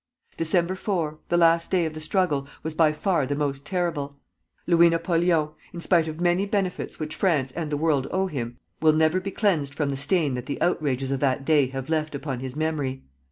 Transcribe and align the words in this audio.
December 0.35 0.73
4, 0.73 1.19
the 1.29 1.37
last 1.37 1.69
day 1.69 1.85
of 1.85 1.93
the 1.93 1.99
struggle, 1.99 2.47
was 2.63 2.73
by 2.73 2.91
far 2.91 3.27
the 3.27 3.35
most 3.35 3.65
terrible. 3.67 4.17
Louis 4.65 4.89
Napoleon, 4.89 5.49
in 5.73 5.79
spite 5.79 6.07
of 6.07 6.19
many 6.19 6.47
benefits 6.47 6.97
which 6.99 7.13
France 7.15 7.51
and 7.51 7.71
the 7.71 7.77
world 7.77 8.07
owe 8.09 8.25
him, 8.25 8.57
will 8.81 8.93
never 8.93 9.19
be 9.19 9.29
cleansed 9.29 9.75
from 9.75 9.89
the 9.89 9.95
stain 9.95 10.33
that 10.33 10.47
the 10.47 10.59
outrages 10.59 11.11
of 11.11 11.19
that 11.19 11.45
day 11.45 11.67
have 11.67 11.87
left 11.87 12.15
upon 12.15 12.39
his 12.39 12.55
memory. 12.55 13.03